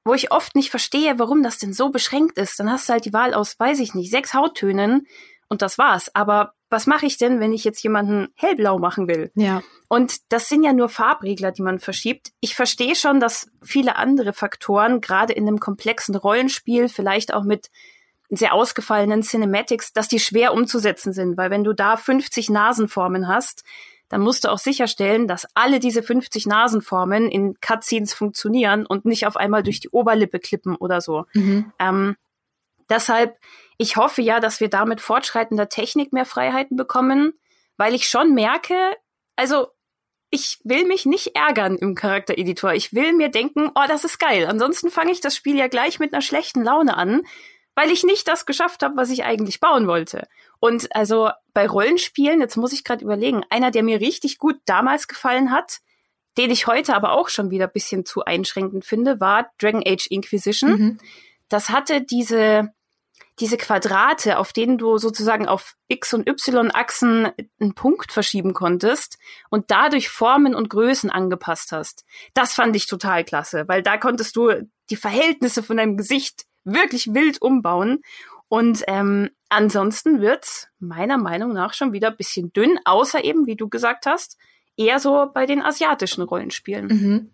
wo 0.05 0.15
ich 0.15 0.31
oft 0.31 0.55
nicht 0.55 0.71
verstehe, 0.71 1.19
warum 1.19 1.43
das 1.43 1.59
denn 1.59 1.73
so 1.73 1.91
beschränkt 1.91 2.39
ist. 2.39 2.61
Dann 2.61 2.71
hast 2.71 2.89
du 2.89 2.93
halt 2.93 3.05
die 3.05 3.13
Wahl 3.13 3.35
aus, 3.35 3.59
weiß 3.59 3.81
ich 3.81 3.95
nicht, 3.95 4.11
sechs 4.11 4.35
Hauttönen 4.35 5.07
und 5.49 5.63
das 5.63 5.79
war's. 5.79 6.15
Aber 6.15 6.55
was 6.69 6.87
mache 6.87 7.07
ich 7.07 7.17
denn, 7.17 7.41
wenn 7.41 7.53
ich 7.53 7.65
jetzt 7.65 7.83
jemanden 7.83 8.29
hellblau 8.35 8.79
machen 8.79 9.09
will? 9.09 9.31
Ja. 9.35 9.63
Und 9.89 10.33
das 10.33 10.49
sind 10.49 10.63
ja 10.63 10.73
nur 10.73 10.89
Farbregler, 10.89 11.53
die 11.53 11.63
man 11.63 11.79
verschiebt. 11.79 12.33
Ich 12.41 12.55
verstehe 12.55 12.97
schon, 12.97 13.21
dass 13.21 13.51
viele 13.63 13.97
andere 13.97 14.33
Faktoren, 14.33 15.01
gerade 15.01 15.33
in 15.33 15.47
einem 15.47 15.61
komplexen 15.61 16.17
Rollenspiel, 16.17 16.89
vielleicht 16.89 17.33
auch 17.33 17.45
mit 17.45 17.71
sehr 18.31 18.55
ausgefallenen 18.55 19.23
Cinematics, 19.23 19.93
dass 19.93 20.09
die 20.09 20.19
schwer 20.19 20.53
umzusetzen 20.53 21.13
sind, 21.13 21.37
weil 21.37 21.51
wenn 21.51 21.65
du 21.65 21.73
da 21.73 21.97
50 21.97 22.51
Nasenformen 22.51 23.29
hast, 23.29 23.65
dann 24.09 24.21
musst 24.21 24.45
du 24.45 24.53
auch 24.53 24.59
sicherstellen, 24.59 25.27
dass 25.27 25.47
alle 25.55 25.81
diese 25.81 26.03
50 26.03 26.47
Nasenformen 26.47 27.29
in 27.29 27.61
Cutscenes 27.61 28.15
funktionieren 28.15 28.87
und 28.87 29.05
nicht 29.05 29.27
auf 29.27 29.37
einmal 29.37 29.63
durch 29.63 29.81
die 29.81 29.89
Oberlippe 29.89 30.39
klippen 30.39 30.77
oder 30.77 31.01
so. 31.01 31.27
Mhm. 31.35 31.73
Ähm, 31.79 32.17
deshalb, 32.89 33.37
ich 33.79 33.97
hoffe 33.97 34.23
ja, 34.23 34.39
dass 34.39 34.61
wir 34.61 34.69
da 34.69 34.85
mit 34.85 35.01
fortschreitender 35.01 35.69
Technik 35.69 36.13
mehr 36.13 36.25
Freiheiten 36.25 36.77
bekommen, 36.77 37.33
weil 37.77 37.95
ich 37.95 38.09
schon 38.09 38.33
merke, 38.33 38.75
also 39.35 39.69
ich 40.31 40.59
will 40.65 40.85
mich 40.85 41.07
nicht 41.07 41.37
ärgern 41.37 41.77
im 41.77 41.95
Charaktereditor. 41.95 42.75
Ich 42.75 42.93
will 42.93 43.13
mir 43.13 43.29
denken, 43.29 43.71
oh, 43.75 43.85
das 43.89 44.05
ist 44.05 44.19
geil. 44.19 44.47
Ansonsten 44.47 44.91
fange 44.91 45.13
ich 45.13 45.21
das 45.21 45.37
Spiel 45.37 45.57
ja 45.57 45.69
gleich 45.69 45.99
mit 45.99 46.13
einer 46.13 46.23
schlechten 46.23 46.63
Laune 46.63 46.97
an, 46.97 47.23
weil 47.77 47.91
ich 47.91 48.03
nicht 48.03 48.27
das 48.27 48.47
geschafft 48.47 48.83
habe, 48.83 48.97
was 48.97 49.11
ich 49.11 49.25
eigentlich 49.25 49.61
bauen 49.61 49.87
wollte. 49.87 50.27
Und 50.59 50.97
also 50.97 51.31
bei 51.53 51.69
Rollenspielen, 51.69 52.41
jetzt 52.41 52.57
muss 52.57 52.73
ich 52.73 52.83
gerade 52.83 53.05
überlegen, 53.05 53.45
einer, 53.51 53.71
der 53.71 53.85
mir 53.85 54.01
richtig 54.01 54.39
gut 54.39 54.57
damals 54.65 55.07
gefallen 55.07 55.53
hat, 55.53 55.79
den 56.39 56.51
ich 56.51 56.67
heute 56.67 56.97
aber 56.97 57.13
auch 57.13 57.29
schon 57.29 57.51
wieder 57.51 57.69
bisschen 57.69 58.05
zu 58.05 58.25
einschränkend 58.25 58.85
finde, 58.85 59.21
war 59.21 59.51
Dragon 59.59 59.83
Age 59.87 60.07
Inquisition. 60.09 60.71
Mhm. 60.71 60.99
Das 61.49 61.69
hatte 61.69 62.01
diese, 62.01 62.73
diese 63.41 63.59
Quadrate, 63.59 64.39
auf 64.39 64.55
denen 64.55 64.79
du 64.79 64.97
sozusagen 64.97 65.47
auf 65.47 65.77
X- 65.89 66.15
und 66.15 66.27
Y-Achsen 66.27 67.31
einen 67.61 67.75
Punkt 67.75 68.11
verschieben 68.11 68.55
konntest 68.55 69.19
und 69.51 69.71
dadurch 69.71 70.09
Formen 70.09 70.55
und 70.55 70.71
Größen 70.71 71.11
angepasst 71.11 71.73
hast. 71.73 72.05
Das 72.33 72.55
fand 72.55 72.75
ich 72.75 72.87
total 72.87 73.23
klasse, 73.25 73.65
weil 73.69 73.83
da 73.83 73.99
konntest 73.99 74.35
du 74.37 74.67
die 74.89 74.97
Verhältnisse 74.97 75.63
von 75.63 75.77
deinem 75.77 75.99
Gesicht 75.99 76.47
wirklich 76.67 77.15
wild 77.15 77.41
umbauen. 77.41 78.03
Und 78.49 78.85
ähm, 78.87 79.31
ansonsten 79.49 80.21
wird's 80.21 80.69
meiner 80.79 81.17
Meinung 81.17 81.53
nach 81.53 81.73
schon 81.73 81.93
wieder 81.93 82.11
bisschen 82.11 82.53
dünn, 82.53 82.79
außer 82.85 83.25
eben, 83.25 83.47
wie 83.47 83.57
du 83.57 83.69
gesagt 83.69 84.07
hast, 84.07 84.37
eher 84.77 85.01
so 85.01 85.27
bei 85.33 85.47
den 85.47 85.63
asiatischen 85.63 86.23
Rollenspielen. 86.23 86.87
Mhm. 86.87 87.31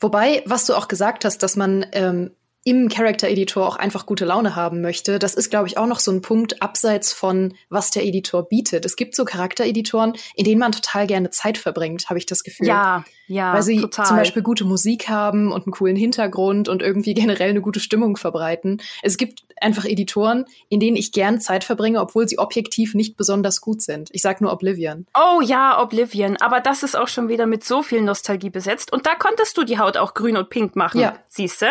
Wobei, 0.00 0.42
was 0.46 0.66
du 0.66 0.74
auch 0.74 0.88
gesagt 0.88 1.24
hast, 1.24 1.38
dass 1.42 1.56
man 1.56 1.86
ähm, 1.92 2.32
im 2.64 2.88
Character 2.88 3.28
Editor 3.28 3.66
auch 3.66 3.76
einfach 3.76 4.04
gute 4.04 4.24
Laune 4.26 4.54
haben 4.54 4.82
möchte, 4.82 5.18
das 5.18 5.34
ist, 5.34 5.50
glaube 5.50 5.68
ich, 5.68 5.78
auch 5.78 5.86
noch 5.86 6.00
so 6.00 6.10
ein 6.10 6.20
Punkt 6.20 6.60
abseits 6.60 7.12
von, 7.12 7.54
was 7.70 7.90
der 7.90 8.04
Editor 8.04 8.46
bietet. 8.48 8.84
Es 8.84 8.96
gibt 8.96 9.14
so 9.14 9.24
Charaktereditoren, 9.24 10.14
in 10.34 10.44
denen 10.44 10.60
man 10.60 10.72
total 10.72 11.06
gerne 11.06 11.30
Zeit 11.30 11.56
verbringt, 11.56 12.10
habe 12.10 12.18
ich 12.18 12.26
das 12.26 12.42
Gefühl. 12.42 12.66
Ja, 12.66 13.04
Ja, 13.30 13.54
weil 13.54 13.62
sie 13.62 13.80
total. 13.80 14.06
zum 14.06 14.16
Beispiel 14.16 14.42
gute 14.42 14.64
Musik 14.64 15.08
haben 15.08 15.52
und 15.52 15.64
einen 15.64 15.72
coolen 15.72 15.94
Hintergrund 15.94 16.68
und 16.68 16.82
irgendwie 16.82 17.14
generell 17.14 17.50
eine 17.50 17.60
gute 17.60 17.78
Stimmung 17.78 18.16
verbreiten. 18.16 18.82
Es 19.02 19.16
gibt 19.16 19.44
einfach 19.60 19.84
Editoren, 19.84 20.46
in 20.68 20.80
denen 20.80 20.96
ich 20.96 21.12
gern 21.12 21.40
Zeit 21.40 21.62
verbringe, 21.62 22.00
obwohl 22.00 22.28
sie 22.28 22.38
objektiv 22.38 22.94
nicht 22.94 23.16
besonders 23.16 23.60
gut 23.60 23.82
sind. 23.82 24.08
Ich 24.12 24.22
sag 24.22 24.40
nur 24.40 24.52
Oblivion. 24.52 25.06
Oh 25.14 25.40
ja, 25.42 25.80
Oblivion. 25.80 26.38
Aber 26.38 26.58
das 26.58 26.82
ist 26.82 26.96
auch 26.96 27.06
schon 27.06 27.28
wieder 27.28 27.46
mit 27.46 27.62
so 27.62 27.82
viel 27.82 28.02
Nostalgie 28.02 28.50
besetzt. 28.50 28.92
Und 28.92 29.06
da 29.06 29.14
konntest 29.14 29.56
du 29.56 29.62
die 29.62 29.78
Haut 29.78 29.96
auch 29.96 30.14
grün 30.14 30.36
und 30.36 30.50
pink 30.50 30.74
machen. 30.74 31.00
Ja. 31.00 31.16
Siehst 31.28 31.62
du? 31.62 31.66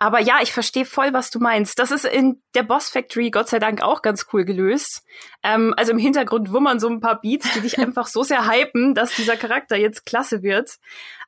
Aber 0.00 0.20
ja, 0.20 0.38
ich 0.42 0.52
verstehe 0.52 0.84
voll, 0.84 1.12
was 1.12 1.30
du 1.30 1.40
meinst. 1.40 1.78
Das 1.78 1.90
ist 1.90 2.04
in 2.04 2.40
der 2.54 2.62
Boss 2.62 2.88
Factory 2.88 3.30
Gott 3.30 3.48
sei 3.48 3.58
Dank 3.58 3.82
auch 3.82 4.00
ganz 4.00 4.26
cool 4.32 4.44
gelöst. 4.44 5.02
Ähm, 5.42 5.74
also 5.76 5.92
im 5.92 5.98
Hintergrund 5.98 6.52
wummern 6.52 6.78
so 6.78 6.88
ein 6.88 7.00
paar 7.00 7.20
Beats, 7.20 7.52
die 7.54 7.60
dich 7.60 7.78
einfach 7.80 8.06
so 8.06 8.22
sehr 8.22 8.48
hypen, 8.48 8.94
dass 8.94 9.14
dieser 9.14 9.36
Charakter 9.36 9.76
jetzt 9.76 10.06
klasse 10.06 10.42
wird. 10.42 10.78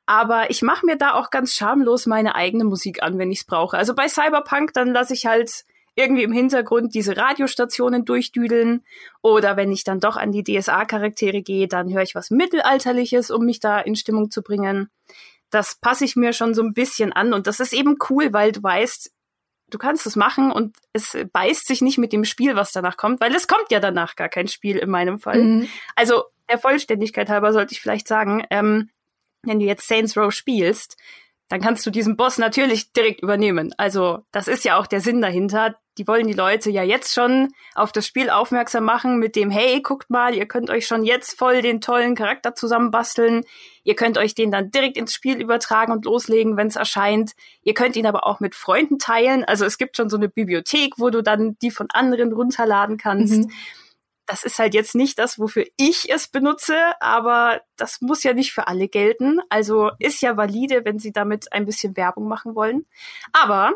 Aber 0.05 0.49
ich 0.49 0.61
mache 0.61 0.85
mir 0.85 0.95
da 0.95 1.13
auch 1.13 1.29
ganz 1.29 1.53
schamlos 1.53 2.05
meine 2.05 2.35
eigene 2.35 2.63
Musik 2.63 3.03
an, 3.03 3.19
wenn 3.19 3.31
ich 3.31 3.39
es 3.39 3.45
brauche. 3.45 3.77
Also 3.77 3.93
bei 3.93 4.07
Cyberpunk, 4.07 4.73
dann 4.73 4.93
lasse 4.93 5.13
ich 5.13 5.25
halt 5.25 5.65
irgendwie 5.95 6.23
im 6.23 6.31
Hintergrund 6.31 6.95
diese 6.95 7.17
Radiostationen 7.17 8.05
durchdüdeln. 8.05 8.85
Oder 9.21 9.57
wenn 9.57 9.71
ich 9.71 9.83
dann 9.83 9.99
doch 9.99 10.15
an 10.15 10.31
die 10.31 10.43
DSA-Charaktere 10.43 11.41
gehe, 11.41 11.67
dann 11.67 11.93
höre 11.93 12.03
ich 12.03 12.15
was 12.15 12.31
Mittelalterliches, 12.31 13.31
um 13.31 13.45
mich 13.45 13.59
da 13.59 13.79
in 13.79 13.97
Stimmung 13.97 14.31
zu 14.31 14.41
bringen 14.41 14.89
das 15.51 15.75
passe 15.79 16.05
ich 16.05 16.15
mir 16.15 16.33
schon 16.33 16.53
so 16.53 16.63
ein 16.63 16.73
bisschen 16.73 17.13
an. 17.13 17.33
Und 17.33 17.45
das 17.47 17.59
ist 17.59 17.73
eben 17.73 17.97
cool, 18.09 18.33
weil 18.33 18.51
du 18.51 18.63
weißt, 18.63 19.11
du 19.69 19.77
kannst 19.77 20.05
es 20.07 20.15
machen 20.15 20.51
und 20.51 20.75
es 20.93 21.17
beißt 21.31 21.67
sich 21.67 21.81
nicht 21.81 21.97
mit 21.97 22.13
dem 22.13 22.25
Spiel, 22.25 22.55
was 22.55 22.71
danach 22.71 22.97
kommt, 22.97 23.21
weil 23.21 23.33
es 23.35 23.47
kommt 23.47 23.71
ja 23.71 23.79
danach 23.79 24.15
gar 24.15 24.29
kein 24.29 24.47
Spiel 24.47 24.77
in 24.77 24.89
meinem 24.89 25.19
Fall. 25.19 25.43
Mhm. 25.43 25.69
Also 25.95 26.23
der 26.49 26.57
Vollständigkeit 26.57 27.29
halber 27.29 27.53
sollte 27.53 27.73
ich 27.73 27.81
vielleicht 27.81 28.07
sagen, 28.07 28.45
ähm, 28.49 28.89
wenn 29.43 29.59
du 29.59 29.65
jetzt 29.65 29.87
Saints 29.87 30.17
Row 30.17 30.31
spielst, 30.31 30.97
dann 31.51 31.59
kannst 31.59 31.85
du 31.85 31.91
diesen 31.91 32.15
Boss 32.15 32.37
natürlich 32.37 32.93
direkt 32.93 33.21
übernehmen. 33.21 33.73
Also 33.75 34.19
das 34.31 34.47
ist 34.47 34.63
ja 34.63 34.79
auch 34.79 34.87
der 34.87 35.01
Sinn 35.01 35.21
dahinter. 35.21 35.75
Die 35.97 36.07
wollen 36.07 36.25
die 36.25 36.33
Leute 36.33 36.71
ja 36.71 36.81
jetzt 36.81 37.13
schon 37.13 37.49
auf 37.75 37.91
das 37.91 38.07
Spiel 38.07 38.29
aufmerksam 38.29 38.85
machen 38.85 39.19
mit 39.19 39.35
dem, 39.35 39.51
hey, 39.51 39.81
guckt 39.81 40.09
mal, 40.09 40.33
ihr 40.33 40.45
könnt 40.45 40.69
euch 40.69 40.87
schon 40.87 41.03
jetzt 41.03 41.37
voll 41.37 41.61
den 41.61 41.81
tollen 41.81 42.15
Charakter 42.15 42.55
zusammenbasteln. 42.55 43.43
Ihr 43.83 43.95
könnt 43.95 44.17
euch 44.17 44.33
den 44.33 44.49
dann 44.49 44.71
direkt 44.71 44.95
ins 44.95 45.13
Spiel 45.13 45.41
übertragen 45.41 45.91
und 45.91 46.05
loslegen, 46.05 46.55
wenn 46.55 46.67
es 46.67 46.77
erscheint. 46.77 47.33
Ihr 47.63 47.73
könnt 47.73 47.97
ihn 47.97 48.07
aber 48.07 48.25
auch 48.25 48.39
mit 48.39 48.55
Freunden 48.55 48.97
teilen. 48.97 49.43
Also 49.43 49.65
es 49.65 49.77
gibt 49.77 49.97
schon 49.97 50.09
so 50.09 50.15
eine 50.15 50.29
Bibliothek, 50.29 50.93
wo 50.99 51.09
du 51.09 51.21
dann 51.21 51.57
die 51.61 51.71
von 51.71 51.87
anderen 51.91 52.31
runterladen 52.31 52.95
kannst. 52.95 53.43
Mhm 53.43 53.51
das 54.31 54.45
ist 54.45 54.59
halt 54.59 54.73
jetzt 54.73 54.95
nicht 54.95 55.19
das, 55.19 55.39
wofür 55.39 55.65
ich 55.75 56.09
es 56.09 56.29
benutze, 56.29 56.77
aber 57.01 57.61
das 57.75 57.99
muss 57.99 58.23
ja 58.23 58.33
nicht 58.33 58.53
für 58.53 58.67
alle 58.67 58.87
gelten. 58.87 59.41
Also 59.49 59.91
ist 59.99 60.21
ja 60.21 60.37
valide, 60.37 60.85
wenn 60.85 60.99
Sie 60.99 61.11
damit 61.11 61.51
ein 61.51 61.65
bisschen 61.65 61.97
Werbung 61.97 62.29
machen 62.29 62.55
wollen. 62.55 62.85
Aber 63.33 63.73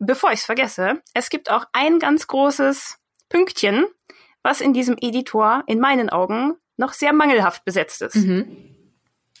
bevor 0.00 0.32
ich 0.32 0.40
es 0.40 0.44
vergesse, 0.44 1.00
es 1.14 1.30
gibt 1.30 1.52
auch 1.52 1.66
ein 1.72 2.00
ganz 2.00 2.26
großes 2.26 2.98
Pünktchen, 3.28 3.86
was 4.42 4.60
in 4.60 4.72
diesem 4.72 4.96
Editor 5.00 5.62
in 5.68 5.78
meinen 5.78 6.10
Augen 6.10 6.54
noch 6.76 6.92
sehr 6.92 7.12
mangelhaft 7.12 7.64
besetzt 7.64 8.02
ist. 8.02 8.16
Mhm. 8.16 8.74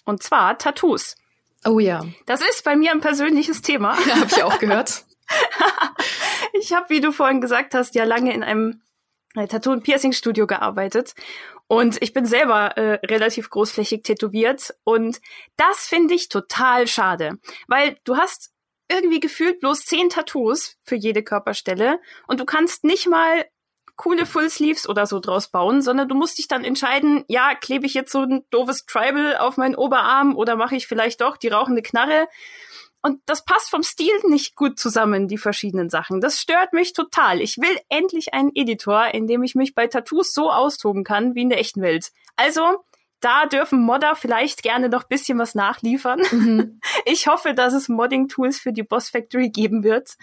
Und 0.04 0.22
zwar 0.22 0.58
Tattoos. 0.58 1.16
Oh 1.64 1.80
ja. 1.80 2.04
Das 2.26 2.40
ist 2.40 2.62
bei 2.64 2.76
mir 2.76 2.92
ein 2.92 3.00
persönliches 3.00 3.62
Thema. 3.62 3.98
Ja, 4.06 4.20
habe 4.20 4.30
ich 4.30 4.44
auch 4.44 4.60
gehört. 4.60 5.06
ich 6.52 6.72
habe, 6.72 6.88
wie 6.90 7.00
du 7.00 7.10
vorhin 7.10 7.40
gesagt 7.40 7.74
hast, 7.74 7.96
ja 7.96 8.04
lange 8.04 8.32
in 8.32 8.44
einem 8.44 8.80
Tattoo- 9.34 9.72
und 9.72 9.82
Piercing-Studio 9.82 10.46
gearbeitet. 10.46 11.14
Und 11.66 12.00
ich 12.02 12.12
bin 12.12 12.26
selber 12.26 12.76
äh, 12.76 13.06
relativ 13.06 13.50
großflächig 13.50 14.02
tätowiert. 14.02 14.74
Und 14.84 15.20
das 15.56 15.86
finde 15.86 16.14
ich 16.14 16.28
total 16.28 16.86
schade. 16.86 17.38
Weil 17.68 17.96
du 18.04 18.16
hast 18.16 18.52
irgendwie 18.88 19.20
gefühlt 19.20 19.60
bloß 19.60 19.84
zehn 19.84 20.08
Tattoos 20.08 20.76
für 20.82 20.96
jede 20.96 21.22
Körperstelle. 21.22 22.00
Und 22.26 22.40
du 22.40 22.44
kannst 22.44 22.84
nicht 22.84 23.06
mal 23.08 23.46
coole 23.96 24.26
Full 24.26 24.50
Sleeves 24.50 24.88
oder 24.88 25.06
so 25.06 25.20
draus 25.20 25.48
bauen, 25.48 25.80
sondern 25.80 26.08
du 26.08 26.14
musst 26.14 26.38
dich 26.38 26.48
dann 26.48 26.64
entscheiden, 26.64 27.24
ja, 27.28 27.54
klebe 27.54 27.86
ich 27.86 27.94
jetzt 27.94 28.12
so 28.12 28.22
ein 28.22 28.44
doofes 28.50 28.86
Tribal 28.86 29.36
auf 29.36 29.56
meinen 29.56 29.76
Oberarm 29.76 30.36
oder 30.36 30.56
mache 30.56 30.76
ich 30.76 30.86
vielleicht 30.86 31.20
doch 31.20 31.36
die 31.36 31.48
rauchende 31.48 31.82
Knarre. 31.82 32.28
Und 33.04 33.20
das 33.26 33.44
passt 33.44 33.68
vom 33.68 33.82
Stil 33.82 34.14
nicht 34.28 34.56
gut 34.56 34.78
zusammen, 34.78 35.28
die 35.28 35.36
verschiedenen 35.36 35.90
Sachen. 35.90 36.22
Das 36.22 36.40
stört 36.40 36.72
mich 36.72 36.94
total. 36.94 37.42
Ich 37.42 37.58
will 37.58 37.78
endlich 37.90 38.32
einen 38.32 38.50
Editor, 38.54 39.12
in 39.12 39.26
dem 39.26 39.42
ich 39.42 39.54
mich 39.54 39.74
bei 39.74 39.88
Tattoos 39.88 40.32
so 40.32 40.50
austoben 40.50 41.04
kann 41.04 41.34
wie 41.34 41.42
in 41.42 41.50
der 41.50 41.58
echten 41.58 41.82
Welt. 41.82 42.12
Also, 42.36 42.82
da 43.20 43.44
dürfen 43.44 43.82
Modder 43.82 44.16
vielleicht 44.16 44.62
gerne 44.62 44.88
noch 44.88 45.04
bisschen 45.04 45.38
was 45.38 45.54
nachliefern. 45.54 46.22
Mhm. 46.30 46.80
Ich 47.04 47.26
hoffe, 47.26 47.52
dass 47.52 47.74
es 47.74 47.90
Modding-Tools 47.90 48.58
für 48.58 48.72
die 48.72 48.82
Boss 48.82 49.10
Factory 49.10 49.50
geben 49.50 49.84
wird. 49.84 50.14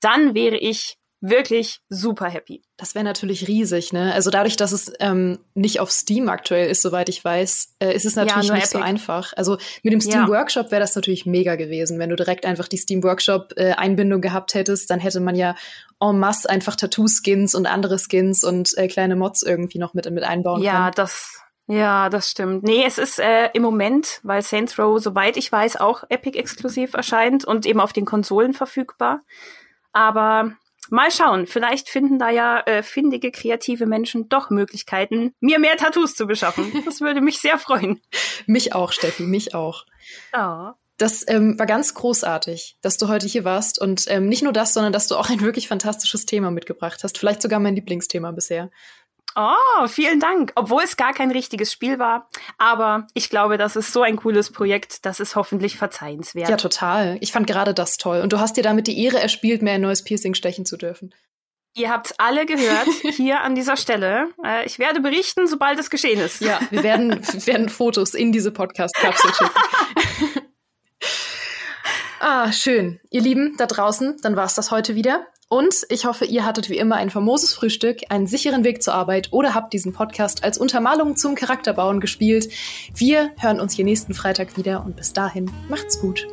Dann 0.00 0.32
wäre 0.32 0.56
ich 0.56 0.96
wirklich 1.22 1.80
super 1.88 2.28
happy. 2.28 2.62
Das 2.76 2.96
wäre 2.96 3.04
natürlich 3.04 3.46
riesig, 3.46 3.92
ne? 3.92 4.12
Also 4.12 4.30
dadurch, 4.30 4.56
dass 4.56 4.72
es 4.72 4.92
ähm, 4.98 5.38
nicht 5.54 5.78
auf 5.78 5.90
Steam 5.90 6.28
aktuell 6.28 6.68
ist, 6.68 6.82
soweit 6.82 7.08
ich 7.08 7.24
weiß, 7.24 7.76
äh, 7.78 7.94
ist 7.94 8.04
es 8.04 8.16
natürlich 8.16 8.48
ja, 8.48 8.54
nicht 8.54 8.64
Epic. 8.64 8.78
so 8.78 8.84
einfach. 8.84 9.32
Also 9.36 9.56
mit 9.84 9.92
dem 9.92 10.00
Steam 10.00 10.22
ja. 10.22 10.28
Workshop 10.28 10.72
wäre 10.72 10.80
das 10.80 10.96
natürlich 10.96 11.24
mega 11.24 11.54
gewesen, 11.54 12.00
wenn 12.00 12.10
du 12.10 12.16
direkt 12.16 12.44
einfach 12.44 12.66
die 12.66 12.76
Steam 12.76 13.04
Workshop 13.04 13.52
äh, 13.56 13.72
Einbindung 13.72 14.20
gehabt 14.20 14.54
hättest, 14.54 14.90
dann 14.90 14.98
hätte 14.98 15.20
man 15.20 15.36
ja 15.36 15.54
en 16.00 16.18
masse 16.18 16.50
einfach 16.50 16.74
Tattoo-Skins 16.74 17.54
und 17.54 17.66
andere 17.66 17.98
Skins 17.98 18.42
und 18.42 18.76
äh, 18.76 18.88
kleine 18.88 19.14
Mods 19.14 19.44
irgendwie 19.44 19.78
noch 19.78 19.94
mit 19.94 20.10
mit 20.10 20.24
einbauen 20.24 20.60
ja, 20.60 20.72
können. 20.72 20.84
Ja, 20.84 20.90
das 20.90 21.38
ja, 21.68 22.08
das 22.08 22.28
stimmt. 22.28 22.64
Nee, 22.64 22.84
es 22.84 22.98
ist 22.98 23.20
äh, 23.20 23.48
im 23.54 23.62
Moment, 23.62 24.18
weil 24.24 24.42
Saints 24.42 24.76
Row, 24.78 25.00
soweit 25.00 25.36
ich 25.36 25.50
weiß, 25.50 25.76
auch 25.76 26.02
Epic 26.08 26.36
exklusiv 26.36 26.94
erscheint 26.94 27.44
und 27.44 27.64
eben 27.64 27.80
auf 27.80 27.92
den 27.92 28.04
Konsolen 28.04 28.52
verfügbar. 28.52 29.20
Aber 29.92 30.52
mal 30.92 31.10
schauen, 31.10 31.46
vielleicht 31.46 31.88
finden 31.88 32.18
da 32.18 32.30
ja 32.30 32.60
äh, 32.60 32.82
findige, 32.82 33.32
kreative 33.32 33.86
Menschen 33.86 34.28
doch 34.28 34.50
Möglichkeiten, 34.50 35.34
mir 35.40 35.58
mehr 35.58 35.76
Tattoos 35.76 36.14
zu 36.14 36.26
beschaffen. 36.26 36.70
Das 36.84 37.00
würde 37.00 37.20
mich 37.20 37.38
sehr 37.38 37.58
freuen. 37.58 38.00
mich 38.46 38.74
auch, 38.74 38.92
Steffi, 38.92 39.22
mich 39.22 39.54
auch. 39.54 39.86
Oh. 40.36 40.72
Das 40.98 41.24
ähm, 41.26 41.58
war 41.58 41.66
ganz 41.66 41.94
großartig, 41.94 42.76
dass 42.82 42.98
du 42.98 43.08
heute 43.08 43.26
hier 43.26 43.44
warst. 43.44 43.80
Und 43.80 44.04
ähm, 44.08 44.28
nicht 44.28 44.42
nur 44.42 44.52
das, 44.52 44.74
sondern 44.74 44.92
dass 44.92 45.08
du 45.08 45.16
auch 45.16 45.30
ein 45.30 45.40
wirklich 45.40 45.68
fantastisches 45.68 46.26
Thema 46.26 46.50
mitgebracht 46.50 47.02
hast. 47.02 47.18
Vielleicht 47.18 47.40
sogar 47.40 47.60
mein 47.60 47.74
Lieblingsthema 47.74 48.30
bisher. 48.32 48.70
Oh, 49.34 49.86
vielen 49.86 50.20
Dank. 50.20 50.52
Obwohl 50.54 50.82
es 50.82 50.96
gar 50.96 51.12
kein 51.12 51.30
richtiges 51.30 51.72
Spiel 51.72 51.98
war. 51.98 52.28
Aber 52.58 53.06
ich 53.14 53.30
glaube, 53.30 53.58
das 53.58 53.76
ist 53.76 53.92
so 53.92 54.02
ein 54.02 54.16
cooles 54.16 54.50
Projekt, 54.52 55.04
das 55.06 55.20
ist 55.20 55.36
hoffentlich 55.36 55.76
verzeihenswert. 55.76 56.48
Ja, 56.48 56.56
total. 56.56 57.16
Ich 57.20 57.32
fand 57.32 57.46
gerade 57.46 57.74
das 57.74 57.96
toll. 57.96 58.20
Und 58.20 58.32
du 58.32 58.40
hast 58.40 58.56
dir 58.56 58.62
damit 58.62 58.86
die 58.86 59.02
Ehre 59.02 59.20
erspielt, 59.20 59.62
mir 59.62 59.72
ein 59.72 59.80
neues 59.80 60.04
Piercing 60.04 60.34
stechen 60.34 60.66
zu 60.66 60.76
dürfen. 60.76 61.14
Ihr 61.74 61.90
habt's 61.90 62.12
alle 62.18 62.44
gehört, 62.44 62.88
hier 63.16 63.40
an 63.40 63.54
dieser 63.54 63.78
Stelle. 63.78 64.28
Äh, 64.44 64.66
ich 64.66 64.78
werde 64.78 65.00
berichten, 65.00 65.46
sobald 65.46 65.78
es 65.78 65.88
geschehen 65.88 66.20
ist. 66.20 66.42
Ja, 66.42 66.60
wir 66.70 66.82
werden, 66.82 67.10
wir 67.32 67.46
werden 67.46 67.68
Fotos 67.70 68.12
in 68.12 68.30
diese 68.30 68.50
Podcast-Kapsel 68.50 69.32
schicken. 69.32 70.41
ah, 72.22 72.52
schön. 72.52 73.00
Ihr 73.10 73.20
Lieben 73.20 73.54
da 73.58 73.66
draußen, 73.66 74.16
dann 74.22 74.36
war's 74.36 74.54
das 74.54 74.70
heute 74.70 74.94
wieder. 74.94 75.26
Und 75.48 75.74
ich 75.90 76.06
hoffe, 76.06 76.24
ihr 76.24 76.46
hattet 76.46 76.70
wie 76.70 76.78
immer 76.78 76.96
ein 76.96 77.10
famoses 77.10 77.52
Frühstück, 77.52 77.98
einen 78.08 78.26
sicheren 78.26 78.64
Weg 78.64 78.82
zur 78.82 78.94
Arbeit 78.94 79.28
oder 79.32 79.54
habt 79.54 79.74
diesen 79.74 79.92
Podcast 79.92 80.44
als 80.44 80.56
Untermalung 80.56 81.14
zum 81.16 81.34
Charakterbauen 81.34 82.00
gespielt. 82.00 82.48
Wir 82.94 83.32
hören 83.38 83.60
uns 83.60 83.74
hier 83.74 83.84
nächsten 83.84 84.14
Freitag 84.14 84.56
wieder 84.56 84.82
und 84.82 84.96
bis 84.96 85.12
dahin 85.12 85.50
macht's 85.68 86.00
gut. 86.00 86.26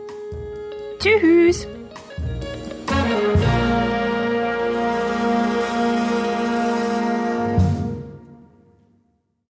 Tschüss. 1.00 1.68